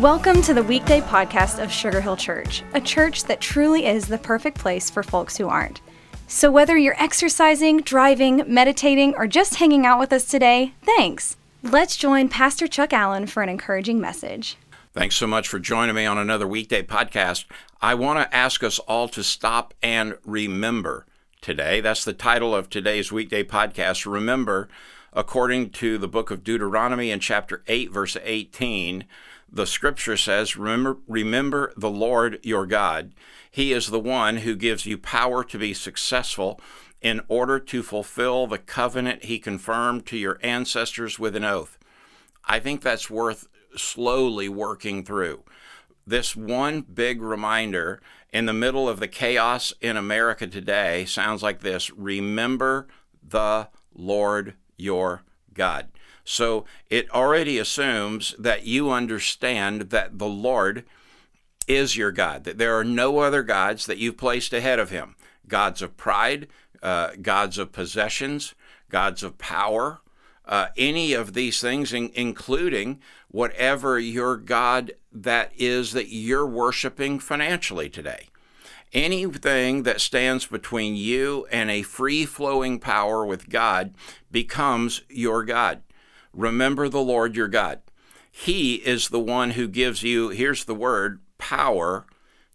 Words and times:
Welcome 0.00 0.42
to 0.42 0.52
the 0.52 0.62
weekday 0.62 1.00
podcast 1.00 1.62
of 1.62 1.72
Sugar 1.72 2.02
Hill 2.02 2.18
Church, 2.18 2.62
a 2.74 2.80
church 2.82 3.24
that 3.24 3.40
truly 3.40 3.86
is 3.86 4.06
the 4.06 4.18
perfect 4.18 4.58
place 4.58 4.90
for 4.90 5.02
folks 5.02 5.38
who 5.38 5.48
aren't. 5.48 5.80
So, 6.28 6.50
whether 6.50 6.76
you're 6.76 7.02
exercising, 7.02 7.80
driving, 7.80 8.42
meditating, 8.46 9.14
or 9.16 9.26
just 9.26 9.54
hanging 9.54 9.86
out 9.86 9.98
with 9.98 10.12
us 10.12 10.26
today, 10.26 10.74
thanks. 10.82 11.38
Let's 11.62 11.96
join 11.96 12.28
Pastor 12.28 12.66
Chuck 12.66 12.92
Allen 12.92 13.26
for 13.26 13.42
an 13.42 13.48
encouraging 13.48 13.98
message. 13.98 14.58
Thanks 14.92 15.16
so 15.16 15.26
much 15.26 15.48
for 15.48 15.58
joining 15.58 15.94
me 15.94 16.04
on 16.04 16.18
another 16.18 16.46
weekday 16.46 16.82
podcast. 16.82 17.46
I 17.80 17.94
want 17.94 18.18
to 18.18 18.36
ask 18.36 18.62
us 18.62 18.78
all 18.80 19.08
to 19.08 19.24
stop 19.24 19.72
and 19.82 20.18
remember 20.26 21.06
today. 21.40 21.80
That's 21.80 22.04
the 22.04 22.12
title 22.12 22.54
of 22.54 22.68
today's 22.68 23.10
weekday 23.10 23.44
podcast. 23.44 24.04
Remember, 24.04 24.68
according 25.14 25.70
to 25.70 25.96
the 25.96 26.06
book 26.06 26.30
of 26.30 26.44
Deuteronomy 26.44 27.10
in 27.10 27.18
chapter 27.18 27.62
8, 27.66 27.90
verse 27.90 28.18
18, 28.22 29.06
the 29.50 29.66
scripture 29.66 30.16
says, 30.16 30.56
remember, 30.56 30.98
remember 31.06 31.72
the 31.76 31.90
Lord 31.90 32.40
your 32.42 32.66
God. 32.66 33.12
He 33.50 33.72
is 33.72 33.88
the 33.88 34.00
one 34.00 34.38
who 34.38 34.54
gives 34.56 34.86
you 34.86 34.98
power 34.98 35.44
to 35.44 35.58
be 35.58 35.72
successful 35.72 36.60
in 37.00 37.20
order 37.28 37.58
to 37.58 37.82
fulfill 37.82 38.46
the 38.46 38.58
covenant 38.58 39.24
he 39.24 39.38
confirmed 39.38 40.06
to 40.06 40.16
your 40.16 40.38
ancestors 40.42 41.18
with 41.18 41.36
an 41.36 41.44
oath. 41.44 41.78
I 42.44 42.58
think 42.58 42.82
that's 42.82 43.10
worth 43.10 43.48
slowly 43.76 44.48
working 44.48 45.04
through. 45.04 45.44
This 46.06 46.36
one 46.36 46.82
big 46.82 47.20
reminder 47.20 48.00
in 48.32 48.46
the 48.46 48.52
middle 48.52 48.88
of 48.88 49.00
the 49.00 49.08
chaos 49.08 49.72
in 49.80 49.96
America 49.96 50.46
today 50.46 51.04
sounds 51.04 51.42
like 51.42 51.60
this 51.60 51.90
Remember 51.90 52.86
the 53.22 53.68
Lord 53.94 54.54
your 54.76 55.22
God. 55.52 55.88
So 56.26 56.64
it 56.90 57.08
already 57.10 57.56
assumes 57.58 58.34
that 58.36 58.66
you 58.66 58.90
understand 58.90 59.82
that 59.90 60.18
the 60.18 60.26
Lord 60.26 60.84
is 61.68 61.96
your 61.96 62.12
God, 62.12 62.44
that 62.44 62.58
there 62.58 62.76
are 62.76 62.84
no 62.84 63.18
other 63.18 63.42
gods 63.42 63.86
that 63.86 63.98
you've 63.98 64.18
placed 64.18 64.52
ahead 64.52 64.78
of 64.78 64.90
him 64.90 65.14
gods 65.48 65.80
of 65.80 65.96
pride, 65.96 66.48
uh, 66.82 67.10
gods 67.22 67.56
of 67.56 67.70
possessions, 67.70 68.56
gods 68.90 69.22
of 69.22 69.38
power, 69.38 70.00
uh, 70.44 70.66
any 70.76 71.12
of 71.12 71.34
these 71.34 71.60
things, 71.60 71.92
in, 71.92 72.10
including 72.14 73.00
whatever 73.28 73.96
your 73.98 74.36
God 74.36 74.92
that 75.12 75.52
is 75.56 75.92
that 75.92 76.08
you're 76.08 76.46
worshiping 76.46 77.20
financially 77.20 77.88
today. 77.88 78.26
Anything 78.92 79.84
that 79.84 80.00
stands 80.00 80.46
between 80.46 80.96
you 80.96 81.46
and 81.52 81.70
a 81.70 81.82
free 81.82 82.26
flowing 82.26 82.80
power 82.80 83.24
with 83.24 83.48
God 83.48 83.94
becomes 84.32 85.02
your 85.08 85.44
God. 85.44 85.82
Remember 86.36 86.88
the 86.88 87.00
Lord 87.00 87.34
your 87.34 87.48
God. 87.48 87.80
He 88.30 88.74
is 88.74 89.08
the 89.08 89.18
one 89.18 89.52
who 89.52 89.66
gives 89.66 90.02
you, 90.02 90.28
here's 90.28 90.66
the 90.66 90.74
word, 90.74 91.20
power 91.38 92.04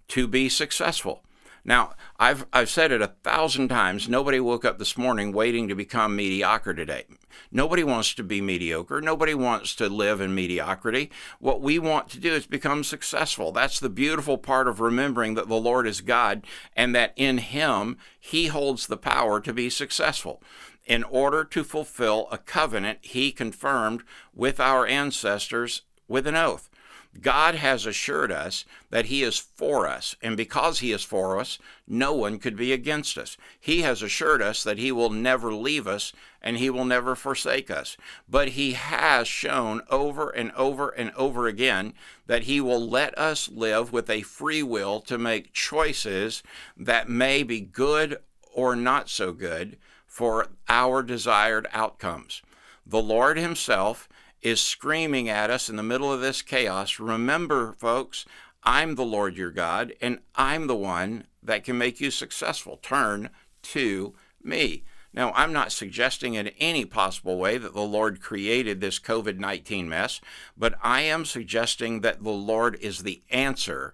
to 0.10 0.28
be 0.28 0.48
successful. 0.48 1.24
Now, 1.64 1.94
I've, 2.20 2.46
I've 2.52 2.70
said 2.70 2.92
it 2.92 3.02
a 3.02 3.14
thousand 3.24 3.68
times. 3.68 4.10
Nobody 4.10 4.40
woke 4.40 4.66
up 4.66 4.80
this 4.80 4.98
morning 4.98 5.32
waiting 5.32 5.68
to 5.68 5.76
become 5.76 6.16
mediocre 6.16 6.74
today. 6.74 7.06
Nobody 7.52 7.84
wants 7.84 8.14
to 8.16 8.24
be 8.24 8.42
mediocre. 8.42 9.00
Nobody 9.00 9.34
wants 9.34 9.76
to 9.76 9.88
live 9.88 10.22
in 10.22 10.34
mediocrity. 10.34 11.12
What 11.40 11.62
we 11.62 11.78
want 11.78 12.10
to 12.10 12.20
do 12.20 12.34
is 12.34 12.48
become 12.48 12.84
successful. 12.84 13.52
That's 13.52 13.80
the 13.80 13.90
beautiful 13.90 14.38
part 14.38 14.68
of 14.68 14.80
remembering 14.80 15.36
that 15.36 15.48
the 15.48 15.56
Lord 15.56 15.86
is 15.86 16.02
God 16.02 16.46
and 16.76 16.96
that 16.96 17.14
in 17.16 17.38
Him, 17.38 17.98
He 18.20 18.48
holds 18.48 18.88
the 18.88 18.98
power 18.98 19.40
to 19.42 19.54
be 19.54 19.70
successful 19.70 20.42
in 20.86 21.04
order 21.04 21.44
to 21.44 21.64
fulfill 21.64 22.28
a 22.32 22.38
covenant 22.38 23.00
he 23.02 23.32
confirmed 23.32 24.04
with 24.34 24.60
our 24.60 24.88
ancestors 24.88 25.84
with 26.08 26.26
an 26.26 26.36
oath. 26.36 26.71
God 27.20 27.56
has 27.56 27.86
assured 27.86 28.32
us 28.32 28.64
that 28.90 29.08
He 29.08 29.22
is 29.22 29.38
for 29.38 29.86
us, 29.86 30.16
and 30.22 30.38
because 30.38 30.80
He 30.80 30.94
is 30.94 31.04
for 31.04 31.40
us, 31.40 31.60
no 31.86 32.14
one 32.14 32.40
could 32.40 32.56
be 32.56 32.72
against 32.72 33.18
us. 33.18 33.36
He 33.60 33.82
has 33.82 34.02
assured 34.02 34.42
us 34.42 34.64
that 34.64 34.78
He 34.78 34.92
will 34.92 35.10
never 35.10 35.54
leave 35.54 35.88
us 35.88 36.14
and 36.42 36.58
He 36.58 36.70
will 36.70 36.86
never 36.86 37.16
forsake 37.16 37.70
us. 37.70 37.98
But 38.30 38.50
He 38.50 38.74
has 38.74 39.28
shown 39.28 39.82
over 39.90 40.30
and 40.30 40.52
over 40.54 40.90
and 40.90 41.12
over 41.12 41.48
again 41.48 41.94
that 42.28 42.44
He 42.44 42.62
will 42.62 42.88
let 42.88 43.18
us 43.18 43.50
live 43.50 43.92
with 43.92 44.10
a 44.10 44.22
free 44.22 44.64
will 44.64 45.02
to 45.02 45.18
make 45.18 45.54
choices 45.54 46.42
that 46.78 47.10
may 47.10 47.44
be 47.44 47.60
good 47.60 48.20
or 48.54 48.76
not 48.76 49.10
so 49.10 49.34
good 49.34 49.78
for 50.08 50.48
our 50.70 51.04
desired 51.04 51.68
outcomes. 51.74 52.42
The 52.86 53.02
Lord 53.02 53.38
Himself 53.38 54.08
is 54.42 54.60
screaming 54.60 55.30
at 55.30 55.50
us 55.50 55.70
in 55.70 55.76
the 55.76 55.84
middle 55.84 56.12
of 56.12 56.22
this 56.22 56.42
chaos. 56.42 57.00
Remember, 57.00 57.74
folks, 57.74 58.26
I'm 58.64 58.96
the 58.96 59.06
Lord 59.06 59.38
your 59.38 59.52
God, 59.52 59.94
and 60.02 60.20
I'm 60.36 60.68
the 60.68 60.76
one 60.76 61.26
that 61.42 61.64
can 61.64 61.78
make 61.78 62.00
you 62.00 62.12
successful. 62.12 62.78
Turn 62.78 63.30
to 63.64 64.14
me. 64.44 64.84
Now, 65.14 65.34
I'm 65.34 65.52
not 65.52 65.72
suggesting 65.72 66.36
in 66.36 66.48
any 66.60 66.86
possible 66.86 67.38
way 67.38 67.58
that 67.58 67.74
the 67.74 67.82
Lord 67.82 68.22
created 68.22 68.80
this 68.80 69.00
COVID 69.00 69.38
19 69.38 69.90
mess, 69.90 70.22
but 70.58 70.76
I 70.82 71.02
am 71.02 71.26
suggesting 71.26 72.02
that 72.02 72.24
the 72.24 72.30
Lord 72.30 72.78
is 72.80 73.00
the 73.00 73.22
answer 73.30 73.94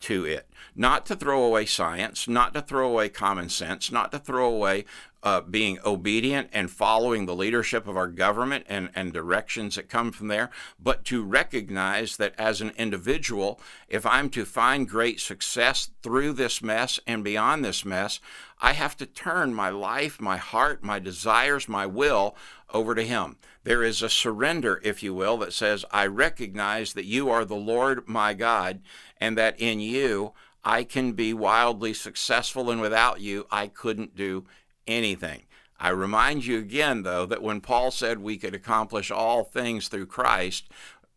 to 0.00 0.24
it. 0.24 0.48
Not 0.74 1.06
to 1.06 1.16
throw 1.16 1.42
away 1.42 1.66
science, 1.66 2.26
not 2.28 2.54
to 2.54 2.62
throw 2.62 2.88
away 2.88 3.08
common 3.08 3.48
sense, 3.48 3.92
not 3.92 4.10
to 4.12 4.18
throw 4.18 4.46
away 4.46 4.84
uh, 5.24 5.40
being 5.40 5.78
obedient 5.86 6.50
and 6.52 6.70
following 6.70 7.24
the 7.24 7.34
leadership 7.34 7.88
of 7.88 7.96
our 7.96 8.08
government 8.08 8.66
and, 8.68 8.90
and 8.94 9.10
directions 9.10 9.74
that 9.74 9.88
come 9.88 10.12
from 10.12 10.28
there, 10.28 10.50
but 10.78 11.02
to 11.06 11.24
recognize 11.24 12.18
that 12.18 12.34
as 12.36 12.60
an 12.60 12.70
individual, 12.76 13.58
if 13.88 14.04
I'm 14.04 14.28
to 14.30 14.44
find 14.44 14.86
great 14.86 15.20
success 15.20 15.88
through 16.02 16.34
this 16.34 16.62
mess 16.62 17.00
and 17.06 17.24
beyond 17.24 17.64
this 17.64 17.86
mess, 17.86 18.20
I 18.60 18.74
have 18.74 18.98
to 18.98 19.06
turn 19.06 19.54
my 19.54 19.70
life, 19.70 20.20
my 20.20 20.36
heart, 20.36 20.84
my 20.84 20.98
desires, 20.98 21.68
my 21.68 21.86
will 21.86 22.36
over 22.72 22.94
to 22.94 23.02
Him. 23.02 23.36
There 23.62 23.82
is 23.82 24.02
a 24.02 24.10
surrender, 24.10 24.78
if 24.84 25.02
you 25.02 25.14
will, 25.14 25.38
that 25.38 25.54
says, 25.54 25.86
I 25.90 26.06
recognize 26.06 26.92
that 26.92 27.06
you 27.06 27.30
are 27.30 27.46
the 27.46 27.54
Lord 27.54 28.06
my 28.06 28.34
God, 28.34 28.82
and 29.18 29.38
that 29.38 29.58
in 29.58 29.80
you 29.80 30.34
I 30.62 30.84
can 30.84 31.12
be 31.12 31.32
wildly 31.32 31.94
successful, 31.94 32.70
and 32.70 32.80
without 32.80 33.20
you 33.20 33.46
I 33.50 33.68
couldn't 33.68 34.16
do 34.16 34.44
anything. 34.86 35.42
I 35.78 35.90
remind 35.90 36.46
you 36.46 36.58
again, 36.58 37.02
though, 37.02 37.26
that 37.26 37.42
when 37.42 37.60
Paul 37.60 37.90
said 37.90 38.18
we 38.18 38.36
could 38.36 38.54
accomplish 38.54 39.10
all 39.10 39.44
things 39.44 39.88
through 39.88 40.06
Christ, 40.06 40.68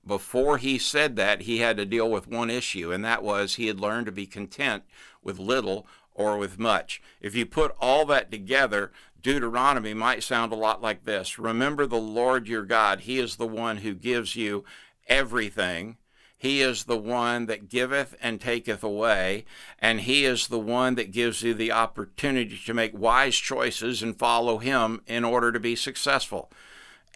before 0.06 0.58
he 0.58 0.78
said 0.78 1.16
that, 1.18 1.42
he 1.42 1.60
had 1.60 1.78
to 1.78 1.86
deal 1.86 2.10
with 2.10 2.28
one 2.28 2.50
issue, 2.50 2.92
and 2.92 3.04
that 3.04 3.24
was 3.24 3.56
he 3.56 3.68
had 3.68 3.80
learned 3.80 4.06
to 4.08 4.12
be 4.12 4.26
content 4.26 4.84
with 5.22 5.38
little 5.38 5.86
or 6.14 6.38
with 6.38 6.58
much. 6.58 7.02
If 7.22 7.36
you 7.36 7.46
put 7.46 7.76
all 7.80 8.06
that 8.06 8.32
together, 8.32 8.92
Deuteronomy 9.22 9.94
might 9.94 10.24
sound 10.24 10.52
a 10.52 10.56
lot 10.56 10.82
like 10.82 11.04
this 11.04 11.38
Remember 11.38 11.86
the 11.86 11.98
Lord 11.98 12.48
your 12.48 12.64
God, 12.64 13.02
He 13.02 13.20
is 13.20 13.36
the 13.36 13.48
one 13.48 13.78
who 13.78 13.94
gives 13.94 14.36
you 14.36 14.64
everything 15.08 15.98
he 16.40 16.62
is 16.62 16.84
the 16.84 16.98
one 16.98 17.48
that 17.48 17.68
giveth 17.68 18.16
and 18.22 18.40
taketh 18.40 18.84
away, 18.84 19.46
and 19.80 20.02
He 20.02 20.24
is 20.24 20.48
the 20.48 20.60
one 20.60 20.94
that 20.94 21.12
gives 21.12 21.42
you 21.42 21.56
the 21.56 21.72
opportunity 21.72 22.60
to 22.64 22.74
make 22.76 22.96
wise 22.96 23.36
choices 23.36 24.04
and 24.04 24.18
follow 24.18 24.60
Him 24.60 25.02
in 25.08 25.26
order 25.26 25.52
to 25.52 25.60
be 25.60 25.76
successful. 25.76 26.52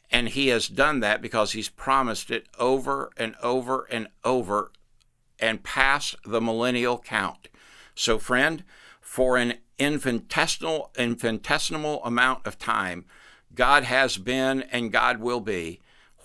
And 0.09 0.29
He 0.29 0.47
has 0.47 0.67
done 0.67 1.01
that 1.01 1.21
because 1.21 1.51
He's 1.51 1.69
promised 1.69 2.31
it 2.31 2.47
over 2.57 3.11
and 3.15 3.35
over 3.43 3.87
and 3.91 4.07
over 4.23 4.71
and 5.39 5.61
past 5.61 6.15
the 6.25 6.41
millennial 6.41 6.97
count. 6.97 7.47
So, 7.93 8.17
friend, 8.17 8.63
for 8.99 9.37
an 9.37 9.53
infinitesimal, 9.77 10.89
infinitesimal 10.97 12.03
amount 12.03 12.47
of 12.47 12.57
time, 12.57 13.05
God 13.53 13.83
has 13.83 14.17
been 14.17 14.63
and 14.63 14.91
God 14.91 15.19
will 15.19 15.41
be 15.41 15.79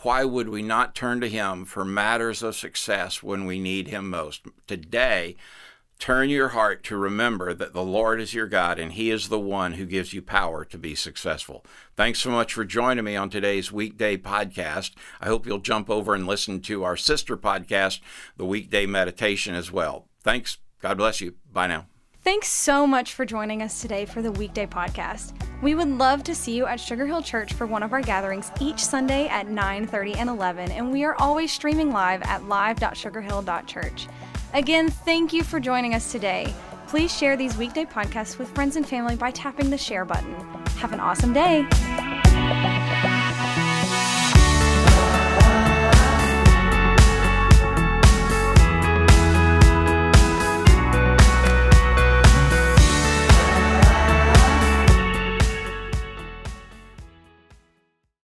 why 0.07 0.23
would 0.23 0.49
we 0.49 0.63
not 0.63 0.95
turn 0.95 1.21
to 1.21 1.29
Him 1.29 1.65
for 1.65 1.85
matters 1.85 2.41
of 2.41 2.55
success 2.55 3.25
when 3.25 3.45
we 3.45 3.59
need 3.59 3.89
Him 3.89 4.09
most? 4.09 4.47
Today, 4.69 5.35
turn 5.99 6.31
your 6.31 6.51
heart 6.51 6.85
to 6.85 6.97
remember 6.97 7.53
that 7.53 7.73
the 7.73 7.83
Lord 7.83 8.21
is 8.21 8.33
your 8.33 8.47
God 8.47 8.79
and 8.79 8.93
He 8.93 9.11
is 9.11 9.29
the 9.29 9.41
one 9.41 9.73
who 9.73 9.85
gives 9.85 10.13
you 10.13 10.23
power 10.23 10.65
to 10.67 10.79
be 10.79 10.95
successful. 10.95 11.65
Thanks 11.97 12.21
so 12.21 12.31
much 12.31 12.55
for 12.55 12.65
joining 12.65 13.03
me 13.03 13.17
on 13.17 13.31
today's 13.31 13.73
weekday 13.73 14.17
podcast. 14.17 14.93
I 15.21 15.27
hope 15.27 15.45
you'll 15.45 15.59
jump 15.59 15.91
over 15.91 16.15
and 16.15 16.25
listen 16.25 16.61
to 16.61 16.85
our 16.85 16.97
sister 16.97 17.37
podcast, 17.37 17.99
the 18.37 18.47
weekday 18.47 18.87
meditation, 18.87 19.57
as 19.57 19.73
well. 19.73 20.07
Thanks. 20.23 20.59
God 20.81 20.99
bless 20.99 21.21
you. 21.21 21.35
Bye 21.53 21.67
now. 21.67 21.87
Thanks 22.27 22.49
so 22.49 22.89
much 22.89 23.15
for 23.15 23.25
joining 23.25 23.63
us 23.63 23.81
today 23.81 24.05
for 24.05 24.21
the 24.21 24.33
weekday 24.33 24.67
podcast. 24.67 25.33
We 25.63 25.77
would 25.77 25.87
love 25.87 26.25
to 26.25 26.35
see 26.35 26.57
you 26.57 26.67
at 26.67 26.81
Sugar 26.81 27.07
Hill 27.07 27.23
Church 27.23 27.53
for 27.53 27.69
one 27.69 27.85
of 27.85 27.93
our 27.93 28.01
gatherings 28.01 28.51
each 28.61 28.81
Sunday 28.81 29.29
at 29.29 29.47
9:30 29.47 30.17
and 30.17 30.29
11, 30.29 30.73
and 30.73 30.91
we 30.91 31.05
are 31.05 31.15
always 31.21 31.53
streaming 31.53 31.93
live 31.93 32.23
at 32.23 32.43
live.sugarhill.church. 32.49 34.09
Again, 34.55 34.89
thank 34.91 35.33
you 35.33 35.45
for 35.45 35.61
joining 35.61 35.95
us 35.95 36.11
today. 36.11 36.53
Please 36.89 37.17
share 37.17 37.37
these 37.37 37.57
weekday 37.57 37.85
podcasts 37.85 38.39
with 38.39 38.53
friends 38.57 38.75
and 38.75 38.85
family 38.85 39.15
by 39.15 39.31
tapping 39.31 39.71
the 39.71 39.79
share 39.79 40.05
button. 40.05 40.35
Have 40.79 40.93
an 40.93 40.99
awesome 40.99 41.33
day. 41.33 41.65